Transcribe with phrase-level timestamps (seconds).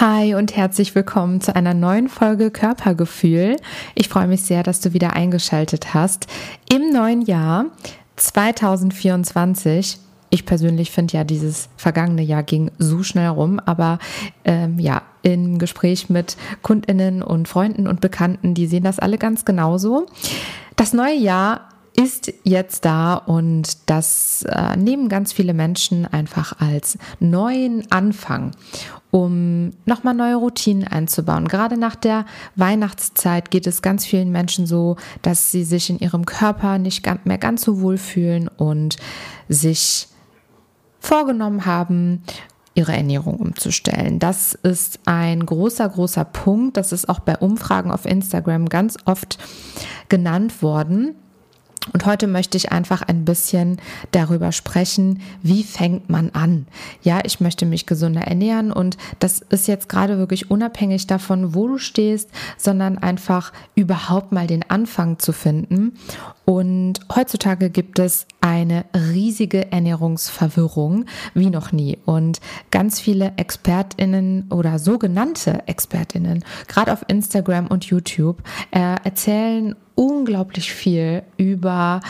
[0.00, 3.56] Hi und herzlich willkommen zu einer neuen Folge Körpergefühl.
[3.94, 6.26] Ich freue mich sehr, dass du wieder eingeschaltet hast.
[6.72, 7.66] Im neuen Jahr
[8.16, 9.98] 2024
[10.30, 13.98] ich persönlich finde ja, dieses vergangene Jahr ging so schnell rum, aber
[14.46, 19.44] ähm, ja, im Gespräch mit Kundinnen und Freunden und Bekannten, die sehen das alle ganz
[19.44, 20.06] genauso.
[20.76, 26.96] Das neue Jahr ist jetzt da und das äh, nehmen ganz viele Menschen einfach als
[27.18, 28.52] neuen Anfang,
[29.10, 31.48] um nochmal neue Routinen einzubauen.
[31.48, 36.26] Gerade nach der Weihnachtszeit geht es ganz vielen Menschen so, dass sie sich in ihrem
[36.26, 38.96] Körper nicht mehr ganz so wohl fühlen und
[39.48, 40.08] sich
[41.00, 42.22] vorgenommen haben,
[42.74, 44.18] ihre Ernährung umzustellen.
[44.20, 46.76] Das ist ein großer, großer Punkt.
[46.76, 49.38] Das ist auch bei Umfragen auf Instagram ganz oft
[50.08, 51.16] genannt worden.
[51.94, 56.66] Und heute möchte ich einfach ein bisschen darüber sprechen, wie fängt man an?
[57.02, 61.66] Ja, ich möchte mich gesunder ernähren und das ist jetzt gerade wirklich unabhängig davon, wo
[61.68, 65.94] du stehst, sondern einfach überhaupt mal den Anfang zu finden.
[66.44, 71.98] Und heutzutage gibt es eine riesige Ernährungsverwirrung wie noch nie.
[72.04, 80.72] Und ganz viele Expertinnen oder sogenannte Expertinnen, gerade auf Instagram und YouTube, äh, erzählen unglaublich
[80.72, 82.00] viel über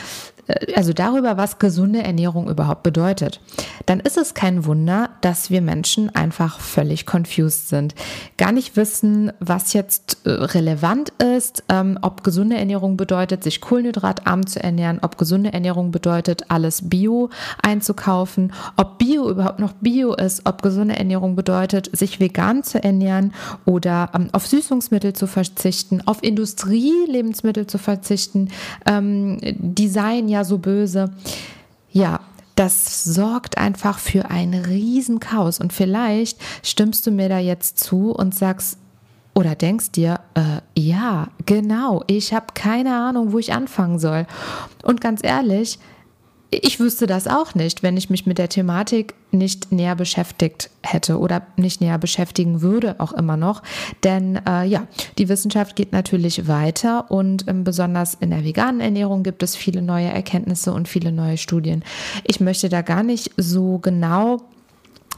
[0.74, 3.40] also darüber, was gesunde Ernährung überhaupt bedeutet,
[3.86, 7.94] dann ist es kein Wunder, dass wir Menschen einfach völlig confused sind.
[8.36, 14.46] Gar nicht wissen, was jetzt äh, relevant ist, ähm, ob gesunde Ernährung bedeutet, sich kohlenhydratarm
[14.46, 17.30] zu ernähren, ob gesunde Ernährung bedeutet, alles Bio
[17.62, 23.32] einzukaufen, ob Bio überhaupt noch Bio ist, ob gesunde Ernährung bedeutet, sich vegan zu ernähren
[23.64, 28.50] oder ähm, auf Süßungsmittel zu verzichten, auf Industrielebensmittel zu verzichten.
[28.86, 31.10] Ähm, Design ja so böse.
[31.90, 32.20] Ja,
[32.56, 35.60] das sorgt einfach für ein Riesenchaos.
[35.60, 38.78] Und vielleicht stimmst du mir da jetzt zu und sagst
[39.34, 44.26] oder denkst dir, äh, ja, genau, ich habe keine Ahnung, wo ich anfangen soll.
[44.82, 45.78] Und ganz ehrlich,
[46.50, 51.18] ich wüsste das auch nicht, wenn ich mich mit der Thematik nicht näher beschäftigt hätte
[51.18, 53.62] oder nicht näher beschäftigen würde, auch immer noch.
[54.02, 54.88] Denn äh, ja,
[55.18, 59.80] die Wissenschaft geht natürlich weiter und ähm, besonders in der veganen Ernährung gibt es viele
[59.80, 61.84] neue Erkenntnisse und viele neue Studien.
[62.24, 64.38] Ich möchte da gar nicht so genau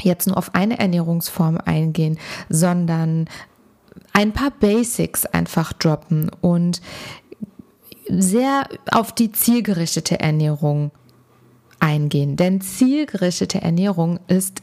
[0.02, 2.18] jetzt nur auf eine Ernährungsform eingehen,
[2.50, 3.26] sondern
[4.12, 6.82] ein paar Basics einfach droppen und
[8.08, 10.90] sehr auf die zielgerichtete Ernährung
[11.82, 12.36] eingehen.
[12.36, 14.62] Denn zielgerichtete Ernährung ist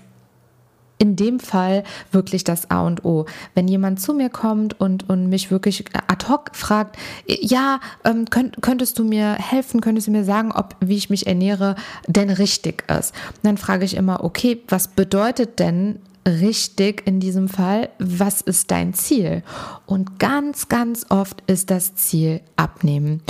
[1.00, 3.26] in dem Fall wirklich das A und O.
[3.56, 8.62] Wenn jemand zu mir kommt und, und mich wirklich ad hoc fragt, ja, ähm, könnt,
[8.62, 11.76] könntest du mir helfen, könntest du mir sagen, ob wie ich mich ernähre,
[12.08, 13.14] denn richtig ist?
[13.44, 17.90] dann frage ich immer, okay, was bedeutet denn richtig in diesem Fall?
[18.00, 19.42] Was ist dein Ziel?
[19.86, 23.22] Und ganz, ganz oft ist das Ziel abnehmen.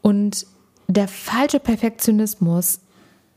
[0.00, 0.46] Und
[0.86, 2.80] der falsche Perfektionismus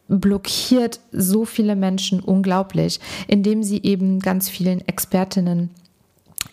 [0.10, 5.70] blockiert so viele Menschen unglaublich, indem sie eben ganz vielen Expertinnen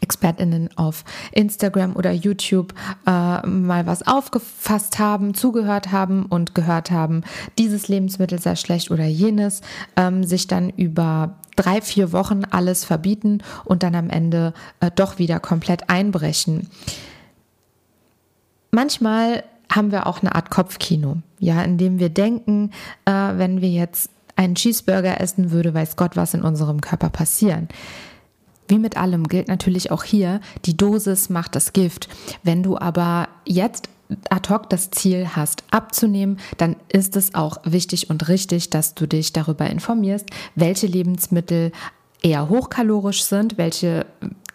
[0.00, 2.74] Expertinnen auf Instagram oder YouTube
[3.06, 7.22] äh, mal was aufgefasst haben, zugehört haben und gehört haben,
[7.58, 9.62] dieses Lebensmittel sei schlecht oder jenes,
[9.96, 15.18] ähm, sich dann über drei, vier Wochen alles verbieten und dann am Ende äh, doch
[15.18, 16.68] wieder komplett einbrechen.
[18.70, 22.70] Manchmal haben wir auch eine Art Kopfkino, ja, in dem wir denken,
[23.04, 27.68] äh, wenn wir jetzt einen Cheeseburger essen würde, weiß Gott, was in unserem Körper passieren.
[28.68, 32.08] Wie mit allem gilt natürlich auch hier, die Dosis macht das Gift.
[32.42, 33.88] Wenn du aber jetzt
[34.30, 39.06] ad hoc das Ziel hast, abzunehmen, dann ist es auch wichtig und richtig, dass du
[39.06, 41.72] dich darüber informierst, welche Lebensmittel
[42.22, 44.06] eher hochkalorisch sind, welche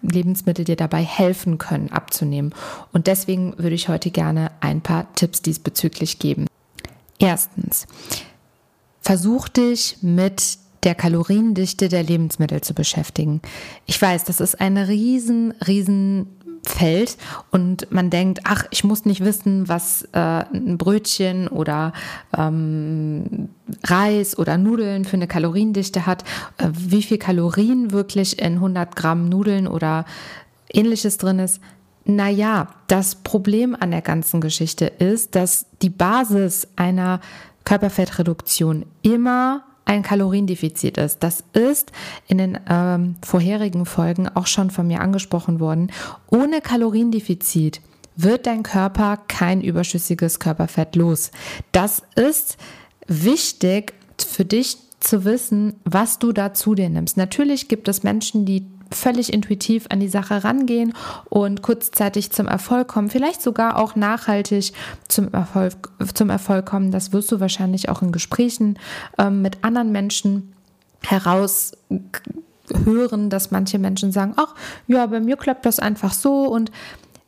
[0.01, 2.53] Lebensmittel dir dabei helfen können, abzunehmen.
[2.91, 6.47] Und deswegen würde ich heute gerne ein paar Tipps diesbezüglich geben.
[7.19, 7.85] Erstens,
[9.01, 13.41] versuch dich mit der Kaloriendichte der Lebensmittel zu beschäftigen.
[13.85, 17.17] Ich weiß, das ist ein riesen, riesen Feld
[17.49, 21.91] und man denkt, ach, ich muss nicht wissen, was äh, ein Brötchen oder
[22.37, 23.49] ähm,
[23.83, 26.23] Reis oder Nudeln für eine Kaloriendichte hat,
[26.57, 30.05] äh, wie viel Kalorien wirklich in 100 Gramm Nudeln oder
[30.71, 31.59] ähnliches drin ist.
[32.05, 37.21] Naja, das Problem an der ganzen Geschichte ist, dass die Basis einer
[37.63, 41.23] Körperfettreduktion immer ein Kaloriendefizit ist.
[41.23, 41.91] Das ist
[42.27, 45.91] in den ähm, vorherigen Folgen auch schon von mir angesprochen worden.
[46.29, 47.81] Ohne Kaloriendefizit
[48.15, 51.31] wird dein Körper kein überschüssiges Körperfett los.
[51.71, 52.57] Das ist
[53.07, 57.17] wichtig für dich zu wissen, was du da zu dir nimmst.
[57.17, 60.93] Natürlich gibt es Menschen, die völlig intuitiv an die Sache rangehen
[61.29, 64.73] und kurzzeitig zum Erfolg kommen, vielleicht sogar auch nachhaltig
[65.07, 66.91] zum Erfolg, zum Erfolg kommen.
[66.91, 68.77] Das wirst du wahrscheinlich auch in Gesprächen
[69.17, 70.53] ähm, mit anderen Menschen
[71.03, 71.71] heraus
[72.85, 74.55] hören, dass manche Menschen sagen, ach
[74.87, 76.71] ja, bei mir klappt das einfach so und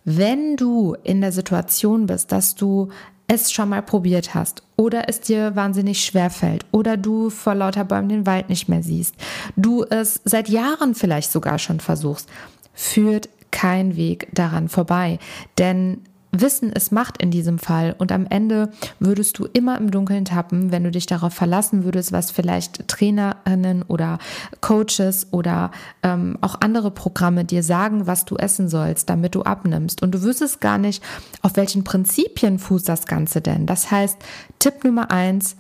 [0.06, 2.90] wenn du in der Situation bist, dass du
[3.28, 7.86] es schon mal probiert hast oder es dir wahnsinnig schwer fällt oder du vor lauter
[7.86, 9.16] Bäumen den Wald nicht mehr siehst,
[9.56, 12.30] du es seit Jahren vielleicht sogar schon versuchst,
[12.74, 15.20] führt kein Weg daran vorbei.
[15.58, 16.02] Denn
[16.36, 20.72] Wissen ist Macht in diesem Fall und am Ende würdest du immer im Dunkeln tappen,
[20.72, 24.18] wenn du dich darauf verlassen würdest, was vielleicht Trainerinnen oder
[24.60, 25.70] Coaches oder
[26.02, 30.02] ähm, auch andere Programme dir sagen, was du essen sollst, damit du abnimmst.
[30.02, 31.04] Und du wüsstest gar nicht,
[31.44, 33.68] auf welchen Prinzipien fußt das Ganze denn.
[33.68, 34.18] Das heißt,
[34.58, 35.56] Tipp Nummer eins,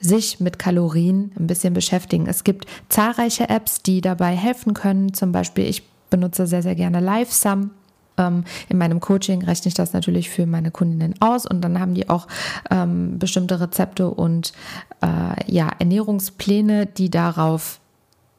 [0.00, 2.26] sich mit Kalorien ein bisschen beschäftigen.
[2.26, 5.12] Es gibt zahlreiche Apps, die dabei helfen können.
[5.12, 7.70] Zum Beispiel, ich benutze sehr, sehr gerne LiveSum
[8.22, 11.94] ähm, in meinem Coaching rechne ich das natürlich für meine Kundinnen aus und dann haben
[11.94, 12.26] die auch
[12.70, 14.52] ähm, bestimmte Rezepte und
[15.02, 17.80] äh, ja, Ernährungspläne, die darauf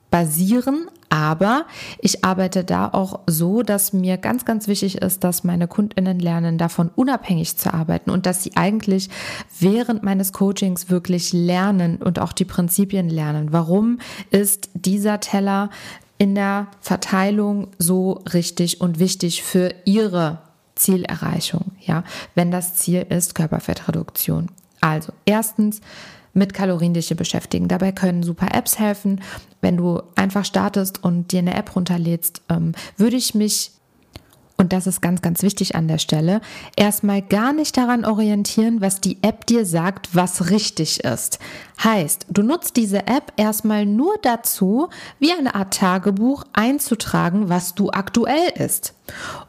[0.10, 0.88] basieren.
[1.10, 1.66] Aber
[2.00, 6.58] ich arbeite da auch so, dass mir ganz, ganz wichtig ist, dass meine Kundinnen lernen,
[6.58, 9.10] davon unabhängig zu arbeiten und dass sie eigentlich
[9.60, 13.54] während meines Coachings wirklich lernen und auch die Prinzipien lernen.
[13.54, 14.00] Warum
[14.32, 15.70] ist dieser Teller
[16.24, 20.40] in der Verteilung so richtig und wichtig für ihre
[20.74, 24.48] Zielerreichung, ja, wenn das Ziel ist Körperfettreduktion.
[24.80, 25.82] Also, erstens
[26.32, 27.68] mit Kaloriendichte beschäftigen.
[27.68, 29.20] Dabei können super Apps helfen.
[29.60, 33.72] Wenn du einfach startest und dir eine App runterlädst, ähm, würde ich mich
[34.64, 36.40] und das ist ganz, ganz wichtig an der Stelle,
[36.78, 41.38] erstmal gar nicht daran orientieren, was die App dir sagt, was richtig ist.
[41.84, 44.88] Heißt, du nutzt diese App erstmal nur dazu,
[45.20, 48.94] wie eine Art Tagebuch einzutragen, was du aktuell ist.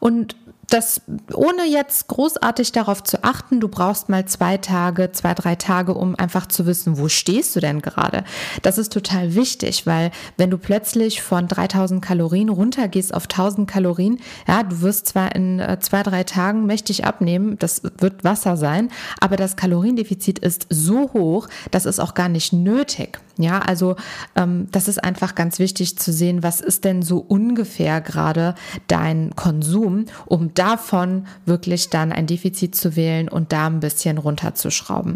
[0.01, 0.35] Und
[0.69, 1.01] das
[1.33, 6.15] ohne jetzt großartig darauf zu achten, du brauchst mal zwei Tage, zwei, drei Tage, um
[6.15, 8.23] einfach zu wissen, wo stehst du denn gerade.
[8.61, 14.19] Das ist total wichtig, weil wenn du plötzlich von 3000 Kalorien runtergehst auf 1000 Kalorien,
[14.47, 18.89] ja, du wirst zwar in äh, zwei, drei Tagen mächtig abnehmen, das wird Wasser sein,
[19.19, 23.19] aber das Kaloriendefizit ist so hoch, das ist auch gar nicht nötig.
[23.37, 23.97] Ja, also
[24.35, 28.55] ähm, das ist einfach ganz wichtig zu sehen, was ist denn so ungefähr gerade
[28.87, 35.15] dein Konsum, um davon wirklich dann ein Defizit zu wählen und da ein bisschen runterzuschrauben.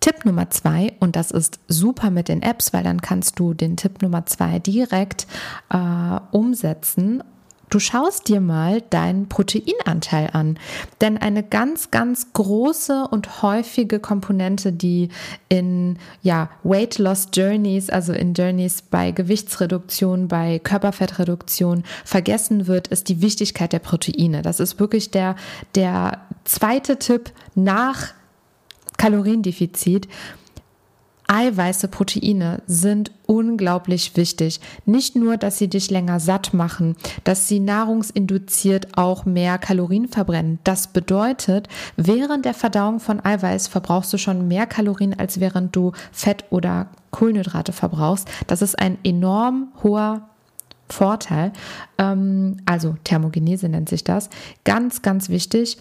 [0.00, 3.76] Tipp Nummer zwei, und das ist super mit den Apps, weil dann kannst du den
[3.76, 5.26] Tipp Nummer zwei direkt
[5.70, 7.24] äh, umsetzen
[7.68, 10.58] Du schaust dir mal deinen Proteinanteil an.
[11.00, 15.08] Denn eine ganz, ganz große und häufige Komponente, die
[15.48, 23.08] in ja, Weight Loss Journeys, also in Journeys bei Gewichtsreduktion, bei Körperfettreduktion vergessen wird, ist
[23.08, 24.42] die Wichtigkeit der Proteine.
[24.42, 25.34] Das ist wirklich der,
[25.74, 28.14] der zweite Tipp nach
[28.96, 30.08] Kaloriendefizit.
[31.28, 34.60] Eiweiße, Proteine sind unglaublich wichtig.
[34.84, 40.60] Nicht nur, dass sie dich länger satt machen, dass sie nahrungsinduziert auch mehr Kalorien verbrennen.
[40.62, 45.92] Das bedeutet, während der Verdauung von Eiweiß verbrauchst du schon mehr Kalorien, als während du
[46.12, 48.28] Fett oder Kohlenhydrate verbrauchst.
[48.46, 50.28] Das ist ein enorm hoher
[50.88, 51.52] Vorteil.
[51.98, 54.30] Ähm, also Thermogenese nennt sich das.
[54.64, 55.78] Ganz, ganz wichtig.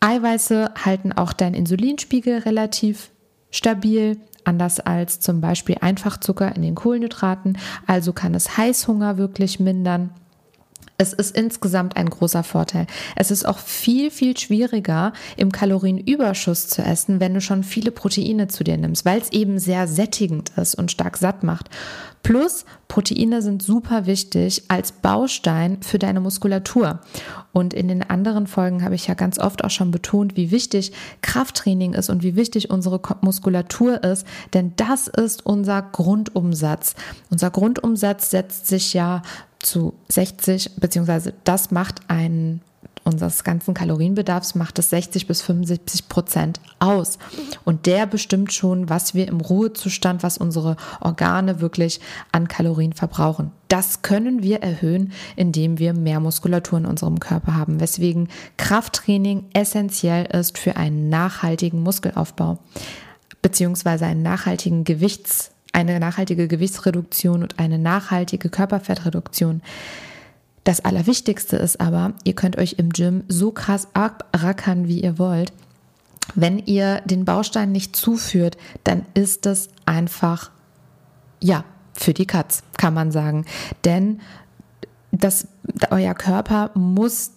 [0.00, 3.10] Eiweiße halten auch deinen Insulinspiegel relativ
[3.50, 4.16] stabil
[4.50, 7.56] anders als zum Beispiel Einfachzucker in den Kohlenhydraten.
[7.86, 10.10] Also kann es Heißhunger wirklich mindern.
[11.00, 12.86] Es ist insgesamt ein großer Vorteil.
[13.16, 18.48] Es ist auch viel, viel schwieriger, im Kalorienüberschuss zu essen, wenn du schon viele Proteine
[18.48, 21.70] zu dir nimmst, weil es eben sehr sättigend ist und stark satt macht.
[22.22, 27.00] Plus, Proteine sind super wichtig als Baustein für deine Muskulatur.
[27.52, 30.92] Und in den anderen Folgen habe ich ja ganz oft auch schon betont, wie wichtig
[31.22, 36.94] Krafttraining ist und wie wichtig unsere Muskulatur ist, denn das ist unser Grundumsatz.
[37.30, 39.22] Unser Grundumsatz setzt sich ja
[39.60, 42.62] zu 60, beziehungsweise das macht einen
[43.04, 47.18] unseres ganzen Kalorienbedarfs macht es 60 bis 75 Prozent aus.
[47.64, 52.00] Und der bestimmt schon, was wir im Ruhezustand, was unsere Organe wirklich
[52.32, 53.52] an Kalorien verbrauchen.
[53.68, 60.26] Das können wir erhöhen, indem wir mehr Muskulatur in unserem Körper haben, weswegen Krafttraining essentiell
[60.26, 62.58] ist für einen nachhaltigen Muskelaufbau
[63.42, 69.62] beziehungsweise einen nachhaltigen Gewichts eine nachhaltige Gewichtsreduktion und eine nachhaltige Körperfettreduktion.
[70.64, 75.52] Das Allerwichtigste ist aber, ihr könnt euch im Gym so krass abrackern, wie ihr wollt.
[76.34, 80.50] Wenn ihr den Baustein nicht zuführt, dann ist es einfach,
[81.40, 83.46] ja, für die Katz, kann man sagen.
[83.84, 84.20] Denn
[85.12, 85.48] das,
[85.90, 87.32] euer Körper muss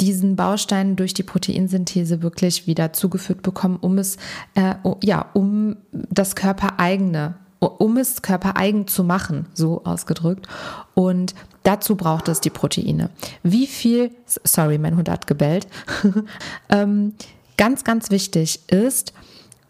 [0.00, 4.16] diesen Baustein durch die Proteinsynthese wirklich wieder zugeführt bekommen, um es,
[4.54, 10.46] äh, ja, um das körpereigene um es körpereigen zu machen, so ausgedrückt.
[10.94, 13.10] Und dazu braucht es die Proteine.
[13.42, 14.10] Wie viel,
[14.44, 15.66] sorry, mein Hund hat gebellt,
[16.68, 17.14] ähm,
[17.56, 19.12] ganz, ganz wichtig ist,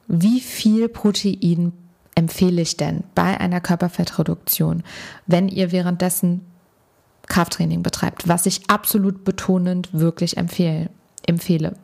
[0.07, 1.73] wie viel Protein
[2.15, 4.83] empfehle ich denn bei einer Körperfettreduktion,
[5.27, 6.41] wenn ihr währenddessen
[7.29, 10.91] Krafttraining betreibt, was ich absolut betonend wirklich empfehle.
[11.27, 11.75] empfehle.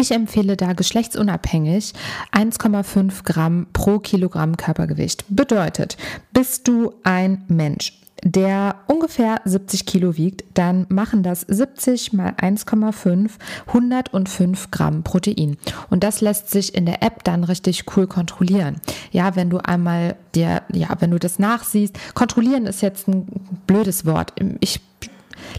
[0.00, 1.92] Ich empfehle da geschlechtsunabhängig
[2.32, 5.24] 1,5 Gramm pro Kilogramm Körpergewicht.
[5.28, 5.96] Bedeutet,
[6.32, 13.32] bist du ein Mensch, der ungefähr 70 Kilo wiegt, dann machen das 70 mal 1,5
[13.66, 15.56] 105 Gramm Protein.
[15.90, 18.76] Und das lässt sich in der App dann richtig cool kontrollieren.
[19.10, 23.26] Ja, wenn du einmal dir, ja, wenn du das nachsiehst, kontrollieren ist jetzt ein
[23.66, 24.32] blödes Wort.
[24.60, 24.80] Ich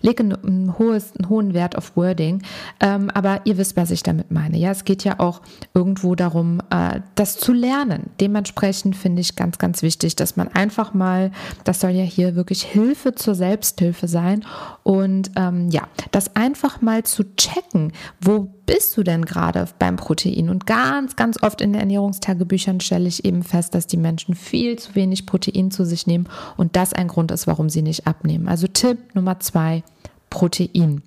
[0.01, 2.43] lege ein, hohes, einen hohen Wert auf Wording,
[2.79, 4.57] ähm, aber ihr wisst, was ich damit meine.
[4.57, 5.41] Ja, es geht ja auch
[5.73, 8.09] irgendwo darum, äh, das zu lernen.
[8.19, 11.31] Dementsprechend finde ich ganz, ganz wichtig, dass man einfach mal,
[11.63, 14.45] das soll ja hier wirklich Hilfe zur Selbsthilfe sein
[14.83, 20.47] und ähm, ja, das einfach mal zu checken, wo bist du denn gerade beim Protein?
[20.47, 24.77] Und ganz, ganz oft in den Ernährungstagebüchern stelle ich eben fest, dass die Menschen viel
[24.77, 28.47] zu wenig Protein zu sich nehmen und das ein Grund ist, warum sie nicht abnehmen.
[28.47, 29.83] Also Tipp Nummer zwei,
[30.29, 31.01] Protein.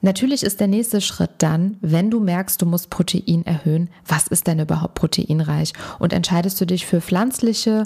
[0.00, 4.46] Natürlich ist der nächste Schritt dann, wenn du merkst, du musst Protein erhöhen, was ist
[4.46, 5.74] denn überhaupt proteinreich?
[5.98, 7.84] Und entscheidest du dich für pflanzliche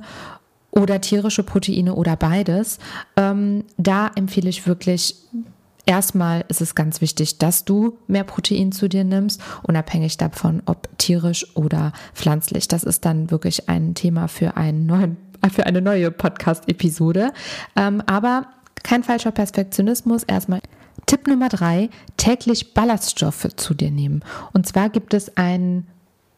[0.70, 2.78] oder tierische Proteine oder beides,
[3.16, 5.16] ähm, da empfehle ich wirklich
[5.86, 10.88] Erstmal ist es ganz wichtig, dass du mehr Protein zu dir nimmst, unabhängig davon, ob
[10.98, 12.68] tierisch oder pflanzlich.
[12.68, 15.16] Das ist dann wirklich ein Thema für, einen neuen,
[15.52, 17.32] für eine neue Podcast-Episode.
[17.76, 18.46] Ähm, aber
[18.82, 20.22] kein falscher Perfektionismus.
[20.24, 20.60] Erstmal
[21.06, 24.22] Tipp Nummer drei, täglich Ballaststoffe zu dir nehmen.
[24.52, 25.86] Und zwar gibt es einen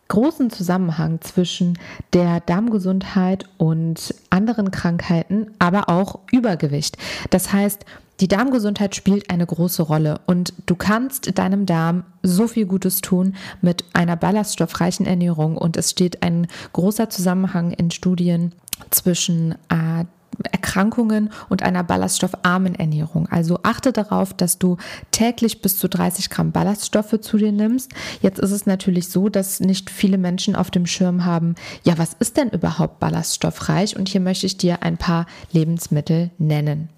[0.08, 1.78] großen Zusammenhang zwischen
[2.12, 6.98] der Darmgesundheit und anderen Krankheiten, aber auch Übergewicht.
[7.30, 7.86] Das heißt,
[8.22, 13.34] die Darmgesundheit spielt eine große Rolle und du kannst deinem Darm so viel Gutes tun
[13.62, 18.54] mit einer ballaststoffreichen Ernährung und es steht ein großer Zusammenhang in Studien
[18.90, 20.04] zwischen äh,
[20.52, 23.26] Erkrankungen und einer ballaststoffarmen Ernährung.
[23.28, 24.76] Also achte darauf, dass du
[25.10, 27.90] täglich bis zu 30 Gramm Ballaststoffe zu dir nimmst.
[28.20, 32.14] Jetzt ist es natürlich so, dass nicht viele Menschen auf dem Schirm haben, ja, was
[32.20, 33.96] ist denn überhaupt ballaststoffreich?
[33.96, 36.88] Und hier möchte ich dir ein paar Lebensmittel nennen.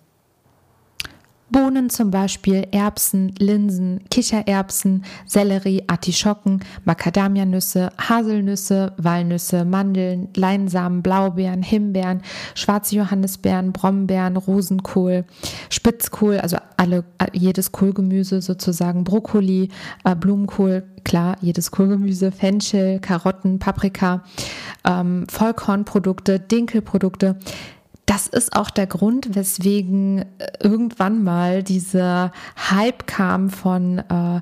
[1.54, 12.22] Bohnen zum Beispiel, Erbsen, Linsen, Kichererbsen, Sellerie, Artischocken, Macadamianüsse, Haselnüsse, Walnüsse, Mandeln, Leinsamen, Blaubeeren, Himbeeren,
[12.56, 15.26] schwarze Johannisbeeren, Brombeeren, Rosenkohl,
[15.70, 19.68] Spitzkohl, also alle, jedes Kohlgemüse sozusagen, Brokkoli,
[20.02, 24.24] äh, Blumenkohl, klar, jedes Kohlgemüse, Fenchel, Karotten, Paprika,
[24.84, 27.36] ähm, Vollkornprodukte, Dinkelprodukte
[28.06, 32.32] das ist auch der Grund, weswegen äh, irgendwann mal dieser
[32.70, 34.40] Hype kam von äh,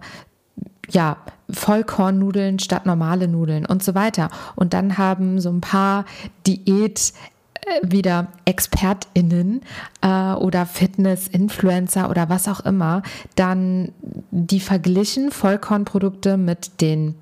[0.90, 1.16] ja,
[1.50, 4.30] Vollkornnudeln statt normale Nudeln und so weiter.
[4.56, 6.04] Und dann haben so ein paar
[6.46, 7.12] Diät
[7.54, 9.62] äh, wieder ExpertInnen
[10.00, 13.02] äh, oder Fitness-Influencer oder was auch immer
[13.36, 13.92] dann
[14.30, 17.14] die verglichen Vollkornprodukte mit den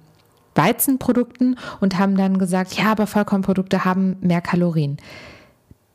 [0.55, 4.99] Weizenprodukten und haben dann gesagt, ja, aber Vollkornprodukte haben mehr Kalorien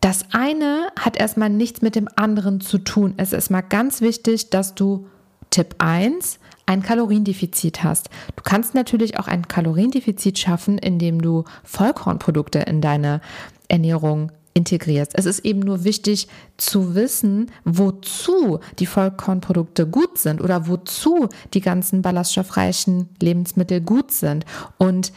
[0.06, 3.16] Das eine hat erstmal nichts mit dem anderen zu tun.
[3.18, 5.08] Es ist mal ganz wichtig, dass du
[5.50, 8.12] Tipp 1 ein Kaloriendefizit hast.
[8.36, 13.20] Du kannst natürlich auch ein Kaloriendefizit schaffen, indem du Vollkornprodukte in deine
[13.68, 15.14] Ernährung integrierst.
[15.16, 21.62] Es ist eben nur wichtig zu wissen, wozu die Vollkornprodukte gut sind oder wozu die
[21.62, 24.46] ganzen ballaststoffreichen Lebensmittel gut sind.
[24.78, 25.14] Und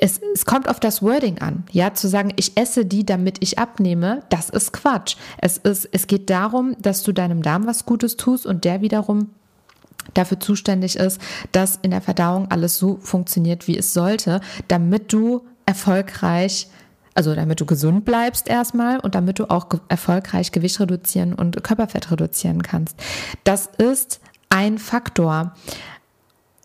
[0.00, 1.64] es, es, kommt auf das Wording an.
[1.72, 5.16] Ja, zu sagen, ich esse die, damit ich abnehme, das ist Quatsch.
[5.38, 9.30] Es, ist, es geht darum, dass du deinem Darm was Gutes tust und der wiederum
[10.14, 11.20] dafür zuständig ist,
[11.52, 16.68] dass in der Verdauung alles so funktioniert, wie es sollte, damit du erfolgreich
[17.14, 22.12] also damit du gesund bleibst erstmal und damit du auch erfolgreich Gewicht reduzieren und Körperfett
[22.12, 22.96] reduzieren kannst.
[23.42, 25.52] Das ist ein Faktor.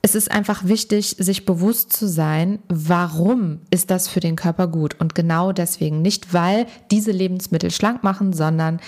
[0.06, 5.00] Es ist einfach wichtig, sich bewusst zu sein, warum ist das für den Körper gut.
[5.00, 8.82] Und genau deswegen, nicht weil diese Lebensmittel schlank machen, sondern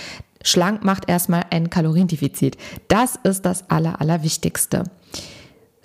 [0.44, 2.58] schlank macht erstmal ein Kaloriendefizit.
[2.90, 4.84] Das ist das Aller, Allerwichtigste.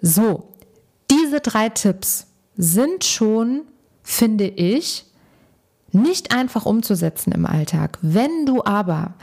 [0.02, 0.48] So,
[1.12, 3.62] diese drei Tipps sind schon,
[4.02, 5.04] finde ich,
[5.92, 7.98] nicht einfach umzusetzen im Alltag.
[8.02, 9.14] Wenn du aber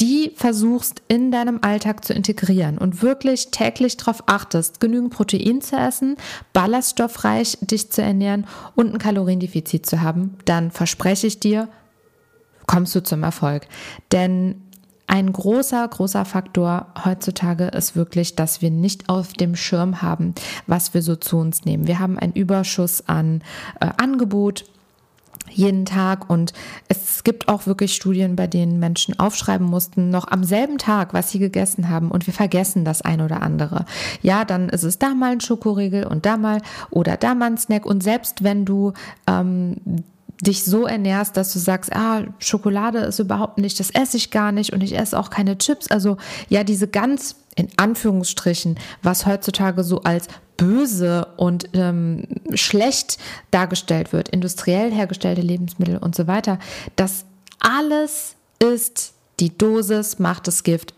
[0.00, 5.76] die versuchst in deinem Alltag zu integrieren und wirklich täglich darauf achtest, genügend Protein zu
[5.76, 6.16] essen,
[6.52, 11.68] ballaststoffreich dich zu ernähren und ein Kaloriendefizit zu haben, dann verspreche ich dir,
[12.66, 13.66] kommst du zum Erfolg.
[14.12, 14.62] Denn
[15.06, 20.34] ein großer, großer Faktor heutzutage ist wirklich, dass wir nicht auf dem Schirm haben,
[20.68, 21.88] was wir so zu uns nehmen.
[21.88, 23.42] Wir haben einen Überschuss an
[23.80, 24.66] äh, Angebot
[25.50, 26.30] jeden Tag.
[26.30, 26.52] Und
[26.88, 31.30] es gibt auch wirklich Studien, bei denen Menschen aufschreiben mussten, noch am selben Tag, was
[31.30, 32.10] sie gegessen haben.
[32.10, 33.84] Und wir vergessen das ein oder andere.
[34.22, 37.58] Ja, dann ist es da mal ein Schokoriegel und da mal oder da mal ein
[37.58, 37.86] Snack.
[37.86, 38.92] Und selbst wenn du
[39.26, 39.76] ähm,
[40.40, 44.52] dich so ernährst, dass du sagst, ah, Schokolade ist überhaupt nicht, das esse ich gar
[44.52, 45.90] nicht und ich esse auch keine Chips.
[45.90, 46.16] Also
[46.48, 50.28] ja, diese ganz in Anführungsstrichen, was heutzutage so als
[50.60, 53.16] böse und ähm, schlecht
[53.50, 56.58] dargestellt wird, industriell hergestellte Lebensmittel und so weiter,
[56.96, 57.24] das
[57.60, 60.92] alles ist die Dosis macht das Gift.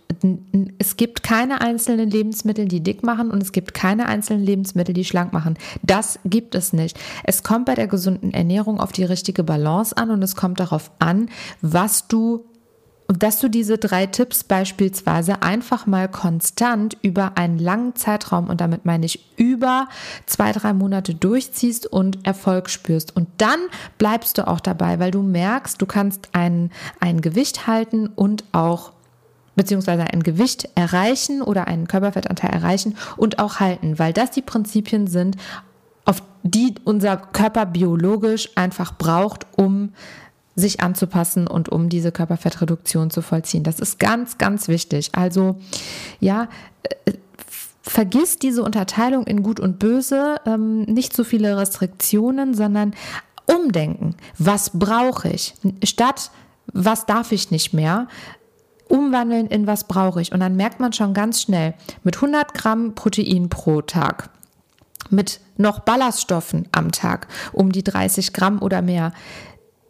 [0.79, 5.05] Es gibt keine einzelnen Lebensmittel, die dick machen und es gibt keine einzelnen Lebensmittel, die
[5.05, 5.57] schlank machen.
[5.83, 6.99] Das gibt es nicht.
[7.23, 10.91] Es kommt bei der gesunden Ernährung auf die richtige Balance an und es kommt darauf
[10.99, 11.29] an,
[11.61, 12.45] was du
[13.19, 18.85] dass du diese drei Tipps beispielsweise einfach mal konstant über einen langen Zeitraum, und damit
[18.85, 19.52] meine ich über
[20.27, 23.15] zwei, drei Monate durchziehst und Erfolg spürst.
[23.17, 23.61] Und dann
[23.99, 26.71] bleibst du auch dabei, weil du merkst, du kannst ein,
[27.01, 28.93] ein Gewicht halten und auch
[29.55, 35.07] beziehungsweise ein Gewicht erreichen oder einen Körperfettanteil erreichen und auch halten, weil das die Prinzipien
[35.07, 35.37] sind,
[36.05, 39.93] auf die unser Körper biologisch einfach braucht, um
[40.55, 43.63] sich anzupassen und um diese Körperfettreduktion zu vollziehen.
[43.63, 45.11] Das ist ganz, ganz wichtig.
[45.15, 45.59] Also
[46.21, 46.49] ja,
[47.83, 52.95] vergiss diese Unterteilung in Gut und Böse, ähm, nicht so viele Restriktionen, sondern
[53.47, 54.17] umdenken.
[54.39, 55.55] Was brauche ich?
[55.85, 56.31] Statt
[56.73, 58.09] was darf ich nicht mehr?
[58.89, 60.33] Umwandeln in was brauche ich?
[60.33, 64.31] Und dann merkt man schon ganz schnell, mit 100 Gramm Protein pro Tag,
[65.11, 69.13] mit noch Ballaststoffen am Tag, um die 30 Gramm oder mehr,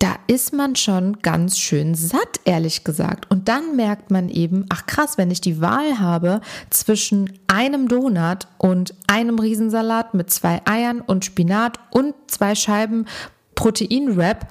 [0.02, 3.30] da ist man schon ganz schön satt, ehrlich gesagt.
[3.30, 8.48] Und dann merkt man eben, ach krass, wenn ich die Wahl habe zwischen einem Donut
[8.58, 13.06] und einem Riesensalat mit zwei Eiern und Spinat und zwei Scheiben
[13.54, 14.48] Proteinwrap,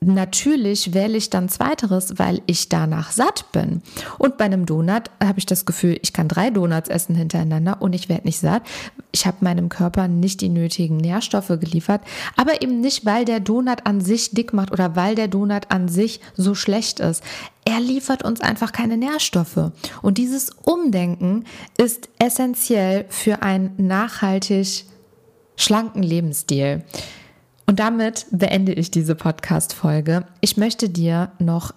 [0.00, 3.80] Natürlich wähle ich dann zweiteres, weil ich danach satt bin.
[4.18, 7.94] Und bei einem Donut habe ich das Gefühl, ich kann drei Donuts essen hintereinander und
[7.94, 8.62] ich werde nicht satt.
[9.10, 12.02] Ich habe meinem Körper nicht die nötigen Nährstoffe geliefert,
[12.36, 15.88] aber eben nicht, weil der Donut an sich dick macht oder weil der Donut an
[15.88, 17.24] sich so schlecht ist.
[17.64, 19.72] Er liefert uns einfach keine Nährstoffe.
[20.02, 21.44] Und dieses Umdenken
[21.78, 24.84] ist essentiell für einen nachhaltig
[25.56, 26.84] schlanken Lebensstil.
[27.66, 30.24] Und damit beende ich diese Podcast-Folge.
[30.40, 31.72] Ich möchte dir noch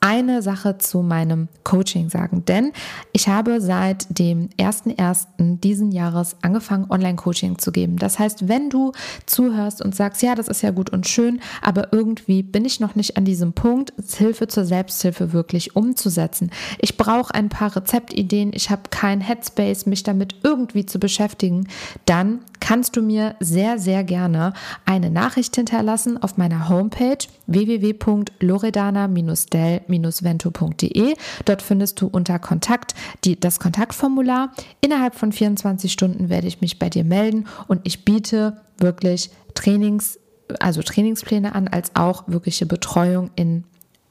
[0.00, 2.72] eine Sache zu meinem Coaching sagen, denn
[3.12, 5.58] ich habe seit dem 1.1.
[5.60, 7.96] diesen Jahres angefangen, Online-Coaching zu geben.
[7.96, 8.92] Das heißt, wenn du
[9.24, 12.94] zuhörst und sagst, ja, das ist ja gut und schön, aber irgendwie bin ich noch
[12.94, 16.50] nicht an diesem Punkt, Hilfe zur Selbsthilfe wirklich umzusetzen.
[16.80, 21.66] Ich brauche ein paar Rezeptideen, ich habe kein Headspace, mich damit irgendwie zu beschäftigen,
[22.04, 24.52] dann kannst du mir sehr, sehr gerne
[24.84, 31.14] eine Nachricht hinterlassen auf meiner Homepage www.loredana-del vento.de.
[31.44, 34.52] Dort findest du unter Kontakt die, das Kontaktformular.
[34.80, 40.18] Innerhalb von 24 Stunden werde ich mich bei dir melden und ich biete wirklich Trainings,
[40.60, 43.64] also Trainingspläne an, als auch wirkliche Betreuung in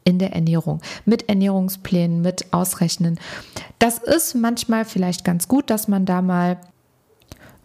[0.05, 3.19] in der Ernährung, mit Ernährungsplänen, mit Ausrechnen.
[3.79, 6.57] Das ist manchmal vielleicht ganz gut, dass man da mal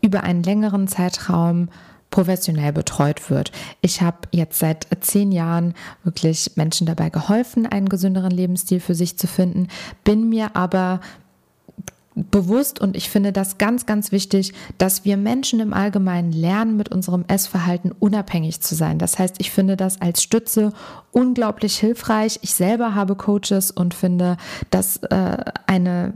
[0.00, 1.68] über einen längeren Zeitraum
[2.10, 3.52] professionell betreut wird.
[3.80, 9.16] Ich habe jetzt seit zehn Jahren wirklich Menschen dabei geholfen, einen gesünderen Lebensstil für sich
[9.16, 9.68] zu finden,
[10.02, 11.00] bin mir aber
[12.14, 16.90] bewusst und ich finde das ganz, ganz wichtig, dass wir Menschen im Allgemeinen lernen, mit
[16.90, 18.98] unserem Essverhalten unabhängig zu sein.
[18.98, 20.72] Das heißt, ich finde das als Stütze
[21.12, 22.40] unglaublich hilfreich.
[22.42, 24.36] Ich selber habe Coaches und finde,
[24.70, 25.36] dass äh,
[25.66, 26.14] eine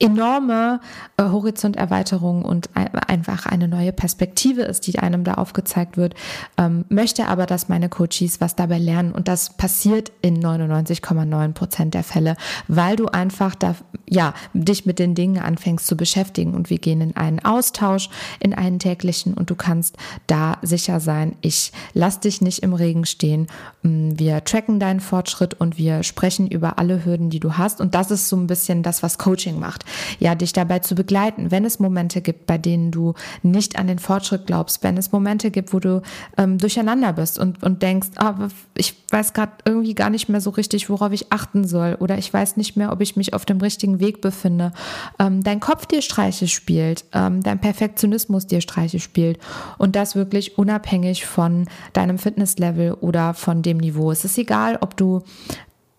[0.00, 0.80] enorme
[1.18, 6.14] äh, Horizonterweiterung und ein, einfach eine neue Perspektive ist, die einem da aufgezeigt wird,
[6.56, 9.12] ähm, möchte aber, dass meine Coaches was dabei lernen.
[9.12, 12.36] Und das passiert in 99,9 Prozent der Fälle,
[12.66, 13.76] weil du einfach da,
[14.08, 16.54] ja, dich mit den Dingen anfängst zu beschäftigen.
[16.54, 18.08] Und wir gehen in einen Austausch,
[18.40, 19.34] in einen täglichen.
[19.34, 23.48] Und du kannst da sicher sein, ich lass dich nicht im Regen stehen,
[23.82, 27.82] mm, wir tracken deinen Fortschritt und wir sprechen über alle Hürden, die du hast.
[27.82, 29.84] Und das ist so ein bisschen das, was Coaching macht
[30.18, 33.98] ja, dich dabei zu begleiten, wenn es Momente gibt, bei denen du nicht an den
[33.98, 36.02] Fortschritt glaubst, wenn es Momente gibt, wo du
[36.36, 40.50] ähm, durcheinander bist und, und denkst, ah, ich weiß gerade irgendwie gar nicht mehr so
[40.50, 43.60] richtig, worauf ich achten soll oder ich weiß nicht mehr, ob ich mich auf dem
[43.60, 44.72] richtigen Weg befinde,
[45.18, 49.38] ähm, dein Kopf dir Streiche spielt, ähm, dein Perfektionismus dir Streiche spielt
[49.78, 54.10] und das wirklich unabhängig von deinem Fitnesslevel oder von dem Niveau.
[54.10, 55.22] Es ist egal, ob du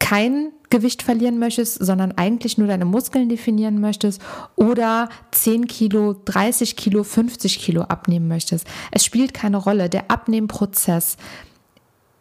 [0.02, 4.20] kein Gewicht verlieren möchtest, sondern eigentlich nur deine Muskeln definieren möchtest
[4.56, 8.66] oder 10 Kilo, 30 Kilo, 50 Kilo abnehmen möchtest.
[8.90, 9.90] Es spielt keine Rolle.
[9.90, 11.18] Der Abnehmprozess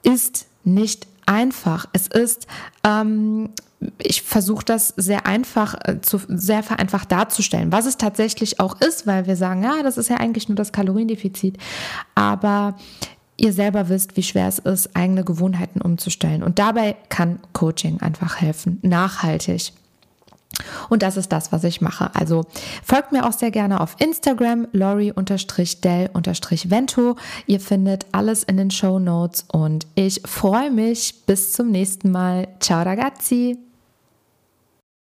[0.03, 1.87] ist nicht einfach.
[1.95, 2.47] Es ist,
[2.85, 3.49] ähm,
[3.99, 9.07] ich versuche das sehr einfach, äh, zu, sehr vereinfacht darzustellen, was es tatsächlich auch ist,
[9.07, 11.57] weil wir sagen, ja, das ist ja eigentlich nur das Kaloriendefizit.
[12.15, 12.77] Aber
[13.41, 16.43] ihr selber wisst, wie schwer es ist, eigene Gewohnheiten umzustellen.
[16.43, 19.73] Und dabei kann Coaching einfach helfen, nachhaltig.
[20.89, 22.15] Und das ist das, was ich mache.
[22.15, 22.45] Also
[22.85, 27.17] folgt mir auch sehr gerne auf Instagram, lori-del-vento.
[27.47, 31.15] Ihr findet alles in den Show Notes und ich freue mich.
[31.27, 32.49] Bis zum nächsten Mal.
[32.61, 33.70] Ciao ragazzi.